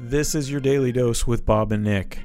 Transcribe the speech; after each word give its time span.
This 0.00 0.34
is 0.34 0.50
your 0.50 0.60
daily 0.60 0.92
dose 0.92 1.26
with 1.26 1.46
Bob 1.46 1.72
and 1.72 1.82
Nick. 1.82 2.20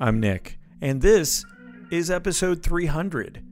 I'm 0.00 0.20
Nick, 0.20 0.58
and 0.80 1.00
this 1.00 1.44
is 1.90 2.10
episode 2.10 2.62
300. 2.62 3.42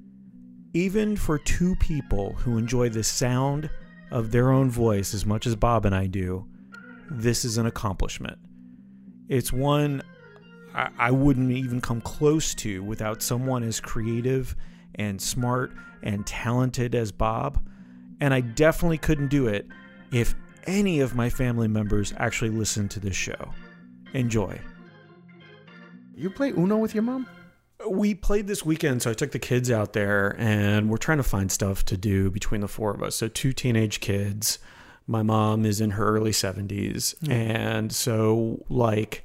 Even 0.75 1.17
for 1.17 1.39
two 1.39 1.75
people 1.77 2.35
who 2.35 2.59
enjoy 2.59 2.89
the 2.89 3.03
sound 3.03 3.71
of 4.11 4.31
their 4.31 4.51
own 4.51 4.71
voice 4.71 5.15
as 5.15 5.25
much 5.25 5.47
as 5.47 5.57
Bob 5.57 5.87
and 5.87 5.95
I 5.95 6.07
do, 6.07 6.47
this 7.11 7.45
is 7.45 7.57
an 7.57 7.67
accomplishment. 7.67 8.39
It's 9.29 9.53
one 9.53 10.03
I, 10.75 11.11
wouldn't 11.11 11.51
even 11.51 11.81
come 11.81 12.03
close 12.03 12.55
to 12.57 12.83
without 12.83 13.23
someone 13.23 13.63
as 13.63 13.81
creative 13.81 14.55
and 14.97 15.21
smart 15.21 15.73
and 16.03 16.27
talented 16.27 16.95
as 16.95 17.11
Bob. 17.11 17.67
And 18.21 18.35
I 18.35 18.41
definitely 18.43 18.99
couldn't 18.99 19.29
do 19.29 19.47
it 19.47 19.67
if 20.13 20.35
any 20.67 21.01
of 21.01 21.15
my 21.15 21.31
family 21.31 21.69
members 21.69 22.13
actually 22.17 22.51
listen 22.51 22.89
to 22.91 23.01
this 23.01 23.17
show. 23.17 23.53
Enjoy. 24.13 24.61
You 26.15 26.31
play 26.31 26.51
Uno 26.51 26.79
with 26.79 26.95
your 26.95 27.03
mom? 27.03 27.27
We 27.89 28.15
played 28.15 28.47
this 28.47 28.65
weekend, 28.65 29.03
so 29.03 29.11
I 29.11 29.15
took 29.15 29.33
the 29.33 29.39
kids 29.39 29.71
out 29.71 29.93
there 29.93 30.35
and 30.39 30.89
we're 30.89 30.97
trying 30.97 31.19
to 31.19 31.25
find 31.25 31.53
stuff 31.53 31.85
to 31.87 31.97
do 31.97 32.31
between 32.31 32.63
the 32.63 32.69
four 32.69 32.93
of 32.93 33.03
us. 33.03 33.17
So, 33.17 33.29
two 33.29 33.53
teenage 33.53 34.01
kids. 34.01 34.59
My 35.07 35.23
mom 35.23 35.65
is 35.65 35.81
in 35.81 35.91
her 35.91 36.17
early 36.17 36.33
70s. 36.33 37.17
Hmm. 37.19 37.31
And 37.31 37.93
so, 37.93 38.65
like, 38.69 39.25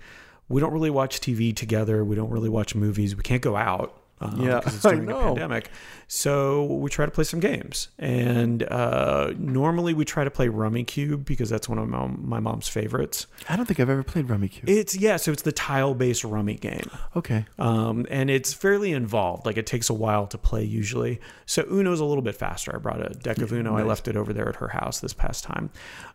we 0.49 0.59
don't 0.59 0.73
really 0.73 0.89
watch 0.89 1.21
TV 1.21 1.55
together. 1.55 2.03
We 2.03 2.15
don't 2.15 2.29
really 2.29 2.49
watch 2.49 2.75
movies. 2.75 3.15
We 3.15 3.23
can't 3.23 3.41
go 3.41 3.55
out. 3.55 4.00
Um, 4.21 4.39
Yeah, 4.41 4.59
because 4.59 4.75
it's 4.75 4.85
I 4.85 4.91
during 4.91 5.09
a 5.09 5.15
pandemic. 5.15 5.71
So 6.07 6.65
we 6.65 6.89
try 6.89 7.05
to 7.05 7.11
play 7.11 7.23
some 7.23 7.39
games, 7.39 7.87
and 7.97 8.63
uh, 8.63 9.33
normally 9.37 9.93
we 9.93 10.03
try 10.05 10.23
to 10.23 10.29
play 10.29 10.47
Rummikub 10.47 11.25
because 11.25 11.49
that's 11.49 11.69
one 11.69 11.77
of 11.77 11.87
my, 11.87 11.97
mom, 11.97 12.21
my 12.21 12.39
mom's 12.39 12.67
favorites. 12.67 13.27
I 13.47 13.55
don't 13.55 13.65
think 13.65 13.79
I've 13.79 13.89
ever 13.89 14.03
played 14.03 14.27
Rummikub. 14.27 14.67
It's 14.67 14.95
yeah, 14.95 15.15
so 15.17 15.31
it's 15.31 15.43
the 15.43 15.53
tile-based 15.53 16.23
Rummy 16.23 16.55
game. 16.55 16.89
okay. 17.15 17.45
Um, 17.57 18.05
and 18.09 18.29
it's 18.29 18.53
fairly 18.53 18.91
involved. 18.91 19.45
Like 19.45 19.57
it 19.57 19.65
takes 19.65 19.89
a 19.89 19.93
while 19.93 20.27
to 20.27 20.37
play 20.37 20.63
usually. 20.63 21.19
So 21.45 21.63
Uno's 21.63 21.99
a 21.99 22.05
little 22.05 22.21
bit 22.21 22.35
faster. 22.35 22.75
I 22.75 22.79
brought 22.79 23.01
a 23.01 23.13
deck 23.15 23.39
of 23.39 23.51
Uno. 23.51 23.77
I 23.77 23.83
left 23.83 24.07
it 24.07 24.17
over 24.17 24.33
there 24.33 24.49
at 24.49 24.57
her 24.57 24.67
house 24.69 24.99
this 24.99 25.13
past 25.13 25.43
time. 25.43 25.69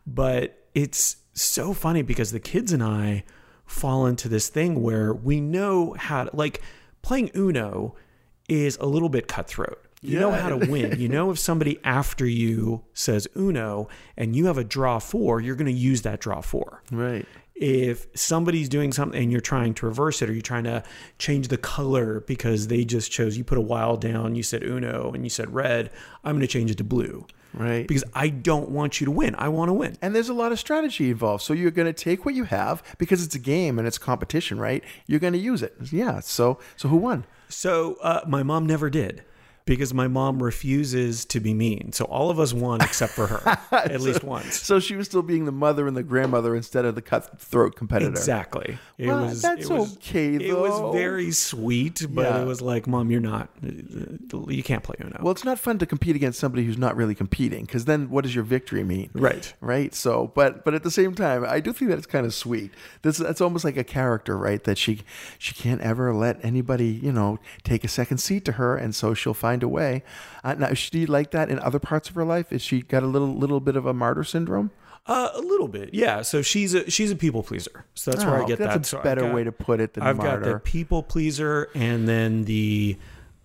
But 0.06 0.62
it's 0.74 1.16
so 1.32 1.72
funny 1.72 2.02
because 2.02 2.32
the 2.32 2.40
kids 2.40 2.72
and 2.72 2.82
I 2.82 3.24
fall 3.64 4.06
into 4.06 4.28
this 4.28 4.48
thing 4.48 4.80
where 4.82 5.12
we 5.12 5.40
know 5.40 5.94
how 5.98 6.24
to 6.24 6.36
like 6.36 6.62
playing 7.06 7.30
Uno 7.36 7.94
is 8.48 8.76
a 8.78 8.86
little 8.86 9.08
bit 9.08 9.28
cutthroat. 9.28 9.80
You 10.02 10.18
know 10.18 10.32
how 10.32 10.48
to 10.48 10.56
win. 10.56 11.00
You 11.00 11.08
know 11.08 11.30
if 11.30 11.38
somebody 11.38 11.78
after 11.84 12.26
you 12.26 12.82
says 12.94 13.28
Uno 13.36 13.88
and 14.16 14.34
you 14.34 14.46
have 14.46 14.58
a 14.58 14.64
draw 14.64 14.98
four, 14.98 15.40
you're 15.40 15.54
going 15.54 15.72
to 15.72 15.72
use 15.72 16.02
that 16.02 16.20
draw 16.20 16.40
four 16.40 16.82
Right. 16.90 17.24
If 17.58 18.06
somebody's 18.14 18.68
doing 18.68 18.92
something 18.92 19.22
and 19.22 19.32
you're 19.32 19.40
trying 19.40 19.72
to 19.74 19.86
reverse 19.86 20.20
it 20.20 20.28
or 20.28 20.32
you're 20.32 20.42
trying 20.42 20.64
to 20.64 20.82
change 21.18 21.48
the 21.48 21.56
color 21.56 22.20
because 22.26 22.68
they 22.68 22.84
just 22.84 23.10
chose 23.10 23.36
you 23.38 23.44
put 23.44 23.56
a 23.56 23.62
wild 23.62 24.00
down 24.00 24.34
you 24.34 24.42
said 24.42 24.62
uno 24.62 25.10
and 25.12 25.24
you 25.24 25.30
said 25.30 25.52
red 25.54 25.90
i'm 26.22 26.32
going 26.34 26.40
to 26.42 26.46
change 26.46 26.70
it 26.70 26.76
to 26.78 26.84
blue 26.84 27.26
Right. 27.54 27.88
because 27.88 28.04
i 28.14 28.28
don't 28.28 28.68
want 28.68 29.00
you 29.00 29.06
to 29.06 29.10
win 29.10 29.34
i 29.38 29.48
want 29.48 29.70
to 29.70 29.72
win 29.72 29.96
and 30.02 30.14
there's 30.14 30.28
a 30.28 30.34
lot 30.34 30.52
of 30.52 30.58
strategy 30.58 31.08
involved. 31.10 31.42
So 31.42 31.54
you're 31.54 31.70
going 31.70 31.86
to 31.86 31.94
take 31.94 32.26
what 32.26 32.34
you 32.34 32.44
have 32.44 32.82
because 32.98 33.24
it's 33.24 33.34
a 33.34 33.38
game 33.38 33.78
and 33.78 33.88
it's 33.88 33.96
competition, 33.96 34.58
right? 34.58 34.84
You're 35.06 35.20
going 35.20 35.32
to 35.32 35.38
use 35.38 35.62
it. 35.62 35.74
Yeah. 35.90 36.20
So 36.20 36.58
so 36.76 36.88
who 36.88 36.96
won? 36.96 37.24
so 37.48 37.94
uh, 38.02 38.20
my 38.26 38.42
mom 38.42 38.66
never 38.66 38.90
did 38.90 39.24
because 39.66 39.92
my 39.92 40.08
mom 40.08 40.42
refuses 40.42 41.24
to 41.26 41.38
be 41.40 41.52
mean 41.52 41.92
so 41.92 42.04
all 42.06 42.30
of 42.30 42.40
us 42.40 42.52
won 42.54 42.80
except 42.80 43.12
for 43.12 43.26
her 43.26 43.58
at 43.72 44.00
least 44.00 44.24
once 44.24 44.60
So 44.62 44.80
she 44.80 44.96
was 44.96 45.06
still 45.06 45.22
being 45.22 45.44
the 45.44 45.52
mother 45.52 45.86
and 45.86 45.96
the 45.96 46.02
grandmother 46.02 46.56
instead 46.56 46.84
of 46.86 46.94
the 46.94 47.02
cutthroat 47.02 47.76
competitor. 47.76 48.10
Exactly. 48.10 48.78
It 48.96 49.08
Well, 49.08 49.26
was. 49.26 49.42
that's 49.42 49.68
it 49.68 49.72
was, 49.72 49.96
okay, 49.98 50.34
It 50.36 50.56
was 50.56 50.94
very 50.94 51.30
sweet, 51.32 52.06
but 52.10 52.22
Yeah. 52.22 52.42
it 52.42 52.46
was 52.46 52.62
like, 52.62 52.86
Mom, 52.86 53.10
you're 53.10 53.20
not. 53.20 53.48
Uh, 53.64 53.68
uh, 54.36 54.46
you 54.48 54.62
can't 54.62 54.82
play 54.82 54.96
Uno. 55.00 55.18
Well, 55.20 55.32
it's 55.32 55.44
not 55.44 55.58
fun 55.58 55.78
to 55.78 55.86
compete 55.86 56.16
against 56.16 56.38
somebody 56.38 56.64
who's 56.64 56.78
not 56.78 56.96
really 56.96 57.14
competing 57.14 57.64
because 57.64 57.84
then 57.84 58.08
what 58.10 58.22
does 58.24 58.34
your 58.34 58.44
victory 58.44 58.84
mean? 58.84 59.10
right. 59.14 59.52
right 59.60 59.94
so 59.94 60.30
but 60.34 60.64
but 60.64 60.74
at 60.74 60.82
the 60.82 60.90
same 60.90 61.14
time 61.14 61.44
i 61.48 61.58
do 61.60 61.72
think 61.72 61.90
that 61.90 61.98
it's 61.98 62.06
kind 62.06 62.24
of 62.26 62.32
sweet 62.34 62.70
this 63.02 63.18
that's 63.18 63.40
almost 63.40 63.64
like 63.64 63.76
a 63.76 63.84
character 63.84 64.36
right 64.36 64.64
that 64.64 64.78
she 64.78 65.00
she 65.38 65.52
can't 65.54 65.80
ever 65.80 66.14
let 66.14 66.42
anybody 66.44 66.86
you 66.88 67.12
know 67.12 67.38
take 67.64 67.82
a 67.84 67.88
second 67.88 68.18
seat 68.18 68.44
to 68.44 68.52
her 68.52 68.76
and 68.76 68.94
so 68.94 69.14
she'll 69.14 69.34
find 69.34 69.55
a 69.62 69.68
way 69.68 70.02
uh, 70.44 70.54
now 70.54 70.68
is 70.68 70.78
she 70.78 71.06
like 71.06 71.30
that 71.30 71.48
in 71.50 71.58
other 71.60 71.78
parts 71.78 72.08
of 72.08 72.14
her 72.14 72.24
life 72.24 72.52
is 72.52 72.62
she 72.62 72.82
got 72.82 73.02
a 73.02 73.06
little 73.06 73.34
little 73.34 73.60
bit 73.60 73.76
of 73.76 73.86
a 73.86 73.92
martyr 73.94 74.24
syndrome 74.24 74.70
Uh, 75.08 75.30
a 75.34 75.40
little 75.40 75.68
bit, 75.68 75.94
yeah. 75.94 76.20
So 76.22 76.42
she's 76.42 76.74
a 76.74 76.90
she's 76.90 77.12
a 77.12 77.16
people 77.16 77.42
pleaser. 77.44 77.84
So 77.94 78.10
that's 78.10 78.24
where 78.24 78.34
I 78.36 78.42
Oh, 78.42 78.46
get 78.48 78.58
that's 78.58 78.74
that. 78.74 78.80
a 78.82 78.84
So 78.84 79.02
better 79.02 79.20
got- 79.20 79.34
way 79.34 79.44
to 79.44 79.52
put 79.52 79.80
it 79.80 79.94
than 79.94 80.02
I've 80.02 80.18
got 80.18 80.42
the 80.42 80.58
people 80.58 81.02
pleaser 81.04 81.68
and 81.76 82.08
then 82.08 82.44
the 82.44 82.96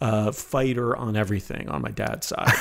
uh, 0.01 0.31
fighter 0.31 0.97
on 0.97 1.15
everything 1.15 1.69
on 1.69 1.83
my 1.83 1.91
dad's 1.91 2.25
side. 2.33 2.51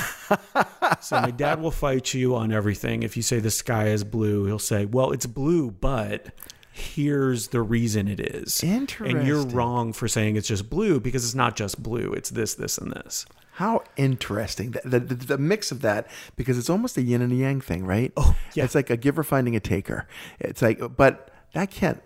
so 1.01 1.19
my 1.19 1.31
dad 1.31 1.59
will 1.59 1.71
fight 1.71 2.13
you 2.13 2.35
on 2.35 2.51
everything. 2.51 3.01
If 3.01 3.17
you 3.17 3.23
say 3.23 3.39
the 3.39 3.49
sky 3.49 3.87
is 3.87 4.03
blue, 4.03 4.45
he'll 4.45 4.59
say, 4.59 4.85
"Well, 4.85 5.11
it's 5.11 5.25
blue, 5.25 5.71
but." 5.71 6.27
Here's 6.71 7.49
the 7.49 7.61
reason 7.61 8.07
it 8.07 8.19
is. 8.19 8.63
And 8.63 9.27
you're 9.27 9.45
wrong 9.45 9.93
for 9.93 10.07
saying 10.07 10.37
it's 10.37 10.47
just 10.47 10.69
blue 10.69 10.99
because 10.99 11.25
it's 11.25 11.35
not 11.35 11.55
just 11.55 11.81
blue. 11.83 12.13
It's 12.13 12.29
this, 12.29 12.55
this, 12.55 12.77
and 12.77 12.91
this. 12.91 13.25
How 13.53 13.83
interesting 13.97 14.71
the, 14.71 14.81
the, 14.85 14.99
the, 14.99 15.15
the 15.15 15.37
mix 15.37 15.71
of 15.71 15.81
that 15.81 16.07
because 16.35 16.57
it's 16.57 16.69
almost 16.69 16.97
a 16.97 17.01
yin 17.01 17.21
and 17.21 17.33
a 17.33 17.35
yang 17.35 17.59
thing, 17.61 17.85
right? 17.85 18.13
Oh, 18.15 18.35
yeah. 18.53 18.63
It's 18.63 18.73
like 18.73 18.89
a 18.89 18.97
giver 18.97 19.23
finding 19.23 19.55
a 19.55 19.59
taker. 19.59 20.07
It's 20.39 20.61
like, 20.61 20.79
but 20.95 21.29
that 21.53 21.69
can't, 21.69 22.01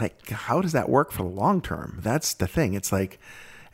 like, 0.00 0.30
how 0.30 0.60
does 0.60 0.72
that 0.72 0.88
work 0.88 1.10
for 1.10 1.24
the 1.24 1.28
long 1.28 1.60
term? 1.60 1.98
That's 2.00 2.34
the 2.34 2.46
thing. 2.46 2.74
It's 2.74 2.92
like, 2.92 3.18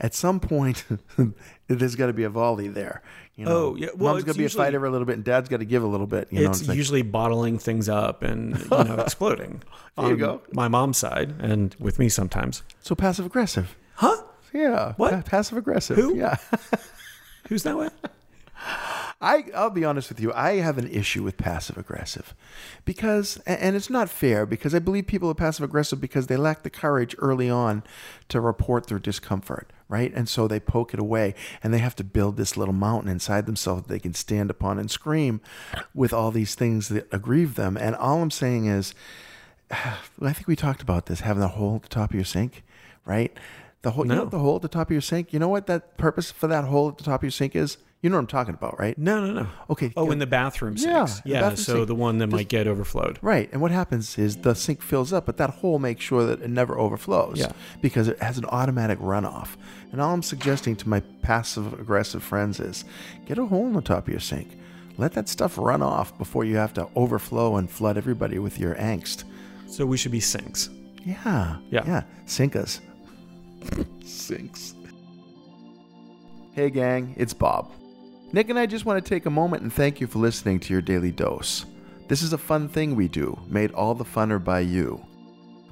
at 0.01 0.15
some 0.15 0.41
point, 0.41 0.85
there's 1.69 1.95
got 1.97 2.07
to 2.07 2.13
be 2.13 2.25
a 2.25 2.31
volley 2.31 2.69
there. 2.69 3.03
You 3.37 3.45
know, 3.47 3.57
Oh, 3.57 3.77
yeah. 3.77 3.89
Well, 3.97 4.13
mom's 4.15 4.25
got 4.25 4.33
to 4.33 4.39
be 4.39 4.43
usually- 4.45 4.63
a 4.63 4.67
fighter 4.67 4.85
a 4.85 4.91
little 4.91 5.07
bit, 5.07 5.15
and 5.17 5.25
dad's 5.25 5.49
got 5.49 5.59
to 5.59 5.65
give 5.65 5.83
a 5.83 5.87
little 5.87 6.07
bit. 6.07 6.29
You 6.31 6.45
know, 6.45 6.51
it's 6.51 6.67
like, 6.67 6.77
usually 6.77 7.03
bottling 7.03 7.59
things 7.59 7.89
up 7.89 8.23
and 8.23 8.59
you 8.59 8.69
know 8.69 8.95
exploding. 8.99 9.63
There 9.97 10.07
you 10.07 10.13
on 10.13 10.19
go. 10.19 10.43
My 10.53 10.69
mom's 10.69 10.99
side 10.99 11.35
and 11.41 11.75
with 11.79 11.99
me 11.99 12.09
sometimes. 12.09 12.63
so 12.81 12.95
passive 12.95 13.27
aggressive. 13.27 13.77
Huh? 13.95 14.23
Yeah. 14.53 14.95
What? 14.97 15.25
Passive 15.27 15.57
aggressive. 15.59 15.97
Who? 15.97 16.17
Yeah. 16.17 16.37
Who's 17.49 17.63
that 17.65 17.77
way? 17.79 17.89
I 19.23 19.45
I'll 19.55 19.71
be 19.71 19.85
honest 19.85 20.09
with 20.09 20.21
you. 20.21 20.33
I 20.35 20.57
have 20.57 20.79
an 20.79 20.89
issue 20.89 21.23
with 21.23 21.37
passive 21.37 21.77
aggressive 21.77 22.35
because 22.85 23.39
and 23.47 23.77
it's 23.77 23.91
not 23.91 24.09
fair 24.09 24.47
because 24.47 24.75
I 24.75 24.79
believe 24.79 25.07
people 25.07 25.31
are 25.31 25.35
passive 25.35 25.65
aggressive 25.65 26.01
because 26.01 26.27
they 26.27 26.37
lack 26.37 26.63
the 26.63 26.71
courage 26.71 27.15
early 27.19 27.49
on 27.51 27.83
to 28.29 28.41
report 28.41 28.87
their 28.87 28.99
discomfort, 28.99 29.73
right? 29.91 30.13
And 30.15 30.29
so 30.29 30.47
they 30.47 30.61
poke 30.61 30.95
it 30.95 31.01
away 31.01 31.35
and 31.63 31.75
they 31.75 31.79
have 31.79 31.97
to 31.97 32.05
build 32.05 32.37
this 32.37 32.57
little 32.57 32.73
mountain 32.73 33.11
inside 33.11 33.45
themselves 33.45 33.83
that 33.83 33.89
they 33.89 33.99
can 33.99 34.15
stand 34.15 34.49
upon 34.49 34.79
and 34.79 34.91
scream 34.91 35.41
with 35.93 36.13
all 36.13 36.31
these 36.31 36.55
things 36.55 36.89
that 36.89 37.09
aggrieve 37.13 37.57
them. 37.57 37.77
And 37.77 37.97
all 37.97 38.23
I'm 38.23 38.31
saying 38.31 38.67
is 38.67 38.95
I 39.71 40.33
think 40.33 40.47
we 40.47 40.57
talked 40.57 40.81
about 40.81 41.07
this 41.07 41.21
having 41.21 41.43
a 41.43 41.49
hole 41.49 41.77
at 41.77 41.83
the 41.83 41.89
top 41.89 42.11
of 42.11 42.15
your 42.15 42.25
sink, 42.25 42.63
right? 43.05 43.37
The 43.83 43.91
hole, 43.93 44.07
you 44.07 44.15
know 44.15 44.27
the 44.27 44.39
hole 44.39 44.57
at 44.57 44.63
the 44.63 44.69
top 44.69 44.89
of 44.89 44.93
your 44.93 45.01
sink. 45.01 45.33
You 45.33 45.39
know 45.39 45.49
what 45.49 45.67
that 45.67 45.97
purpose 45.97 46.31
for 46.31 46.47
that 46.47 46.65
hole 46.65 46.89
at 46.89 46.99
the 46.99 47.05
top 47.05 47.21
of 47.21 47.25
your 47.25 47.31
sink 47.31 47.57
is. 47.57 47.79
You 48.03 48.09
know 48.09 48.17
what 48.17 48.21
I'm 48.23 48.27
talking 48.29 48.55
about, 48.55 48.79
right? 48.81 48.97
No, 48.97 49.27
no, 49.27 49.43
no. 49.43 49.47
Okay, 49.69 49.93
Oh, 49.95 50.11
in 50.11 50.19
the 50.21 50.27
bathroom 50.27 50.75
Yeah, 50.79 51.05
sinks. 51.05 51.21
the 51.21 51.29
Yeah. 51.31 51.41
bathroom 51.43 51.57
so 51.59 51.75
sink. 51.75 51.87
the 51.89 51.95
one 51.95 52.17
that 52.19 52.29
might 52.29 52.49
get 52.49 52.67
overflowed. 52.67 53.19
Right. 53.21 53.51
And 53.53 53.61
what 53.61 53.71
happens 53.73 54.17
is 54.19 54.37
the 54.39 54.55
sink 54.55 54.81
fills 54.81 55.13
up, 55.13 55.27
but 55.27 55.37
that 55.37 55.51
hole 55.51 55.79
makes 55.79 56.03
sure 56.03 56.25
that 56.25 56.41
it 56.41 56.49
never 56.49 56.79
overflows. 56.79 57.39
Yeah. 57.39 57.53
Because 57.83 58.09
it 58.09 58.19
has 58.23 58.39
an 58.39 58.47
automatic 58.47 58.99
runoff. 59.01 59.49
And 59.93 60.01
all 60.01 60.15
I'm 60.15 60.23
suggesting 60.23 60.77
to 60.77 60.89
my 60.89 61.01
passive 61.21 61.75
aggressive 61.79 62.23
friends 62.23 62.59
is 62.59 62.87
get 63.27 63.37
a 63.37 63.45
hole 63.45 63.67
in 63.67 63.75
the 63.75 63.83
top 63.83 64.05
of 64.07 64.09
your 64.09 64.21
sink. 64.21 64.57
Let 64.97 65.13
that 65.13 65.29
stuff 65.29 65.59
run 65.59 65.83
off 65.83 66.17
before 66.17 66.45
you 66.47 66.57
have 66.57 66.73
to 66.75 66.89
overflow 66.97 67.57
and 67.57 67.71
flood 67.71 67.99
everybody 67.99 68.39
with 68.39 68.59
your 68.59 68.77
angst. 68.77 69.25
So 69.67 69.85
we 69.85 69.99
should 69.99 70.13
be 70.13 70.21
sinks. 70.21 70.71
Yeah. 71.05 71.57
Yeah. 71.71 71.85
Yeah. 71.87 72.03
Sink 72.25 72.57
us. 72.57 72.81
Sinks. 74.05 74.75
Hey, 76.53 76.71
gang, 76.71 77.15
it's 77.19 77.35
Bob. 77.35 77.71
Nick 78.33 78.49
and 78.49 78.59
I 78.59 78.67
just 78.67 78.85
want 78.85 79.05
to 79.05 79.09
take 79.09 79.27
a 79.27 79.31
moment 79.31 79.65
and 79.65 79.73
thank 79.73 80.01
you 80.01 80.07
for 80.07 80.21
listening 80.21 80.61
to 80.61 80.73
your 80.73 80.83
daily 80.83 81.11
dose. 81.11 81.67
This 82.07 82.23
is 82.23 82.33
a 82.33 82.39
fun 82.39 82.69
thing 82.69 82.95
we 82.95 83.09
do, 83.09 83.37
made 83.49 83.73
all 83.73 83.95
the 83.95 84.05
funner 84.05 84.43
by 84.43 84.61
you. 84.61 85.05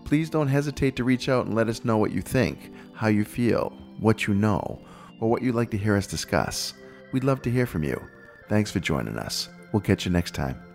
Please 0.05 0.29
don't 0.29 0.49
hesitate 0.49 0.97
to 0.97 1.05
reach 1.05 1.29
out 1.29 1.47
and 1.47 1.55
let 1.55 1.69
us 1.69 1.85
know 1.85 1.99
what 1.99 2.11
you 2.11 2.21
think, 2.21 2.73
how 2.95 3.07
you 3.07 3.25
feel, 3.25 3.73
what 4.01 4.27
you 4.27 4.35
know, 4.35 4.81
or 5.21 5.31
what 5.31 5.43
you'd 5.43 5.55
like 5.55 5.71
to 5.71 5.79
hear 5.79 5.97
us 5.97 6.07
discuss. 6.09 6.75
We'd 7.13 7.25
love 7.25 7.43
to 7.43 7.51
hear 7.51 7.67
from 7.67 7.85
you. 7.85 8.03
Thanks 8.49 8.73
for 8.73 8.81
joining 8.81 9.19
us. 9.19 9.49
We'll 9.73 9.81
catch 9.81 10.05
you 10.05 10.11
next 10.11 10.35
time. 10.35 10.68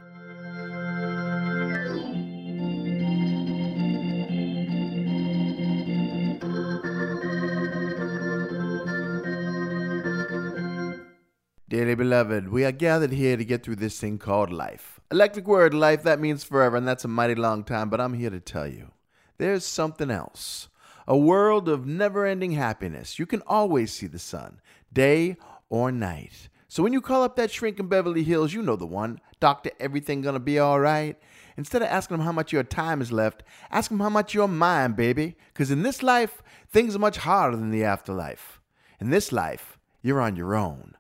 Dearly 11.74 11.96
beloved, 11.96 12.50
we 12.50 12.66
are 12.66 12.72
gathered 12.72 13.14
here 13.14 13.36
to 13.36 13.44
get 13.44 13.64
through 13.64 13.78
this 13.78 14.00
thing 14.00 14.20
called 14.20 14.54
life. 14.54 15.00
Electric 15.10 15.48
word, 15.48 15.74
life, 15.74 16.04
that 16.04 16.20
means 16.20 16.44
forever, 16.44 16.78
and 16.78 16.88
that's 16.88 17.04
a 17.04 17.08
mighty 17.08 17.34
long 17.34 17.64
time, 17.64 17.90
but 17.90 18.00
I'm 18.00 18.14
here 18.14 18.30
to 18.30 18.40
tell 18.40 18.68
you 18.68 18.92
there's 19.40 19.66
something 19.66 20.12
else. 20.12 20.68
A 21.08 21.18
world 21.18 21.68
of 21.68 21.88
never 21.88 22.28
ending 22.28 22.52
happiness. 22.52 23.18
You 23.18 23.26
can 23.26 23.42
always 23.48 23.92
see 23.92 24.06
the 24.06 24.20
sun, 24.20 24.62
day 24.94 25.36
or 25.68 25.92
night. 25.92 26.48
So 26.68 26.84
when 26.84 26.94
you 26.94 27.02
call 27.02 27.24
up 27.24 27.36
that 27.38 27.50
shrink 27.50 27.80
in 27.80 27.88
Beverly 27.88 28.22
Hills, 28.22 28.54
you 28.54 28.62
know 28.62 28.76
the 28.76 28.86
one. 28.86 29.20
Doctor, 29.40 29.72
everything 29.80 30.22
gonna 30.22 30.40
be 30.40 30.60
all 30.60 30.80
right? 30.80 31.20
Instead 31.58 31.82
of 31.82 31.88
asking 31.88 32.18
him 32.18 32.24
how 32.24 32.32
much 32.32 32.54
your 32.54 32.62
time 32.62 33.02
is 33.02 33.12
left, 33.12 33.42
ask 33.72 33.90
him 33.90 34.00
how 34.00 34.10
much 34.10 34.36
your 34.36 34.48
mind, 34.48 34.96
baby. 34.96 35.38
Because 35.52 35.72
in 35.72 35.82
this 35.82 36.04
life, 36.04 36.44
things 36.70 36.96
are 36.96 37.00
much 37.00 37.18
harder 37.18 37.58
than 37.58 37.72
the 37.72 37.84
afterlife. 37.84 38.62
In 39.00 39.10
this 39.10 39.32
life, 39.32 39.80
you're 40.04 40.22
on 40.22 40.36
your 40.36 40.54
own. 40.54 40.94